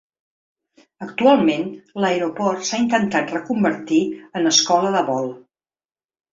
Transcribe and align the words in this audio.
Actualment 1.07 1.65
l’aeroport 2.05 2.65
s’ha 2.71 2.81
intentat 2.85 3.35
reconvertir 3.37 4.03
en 4.41 4.53
escola 4.57 4.97
de 4.99 5.07
vol. 5.15 5.33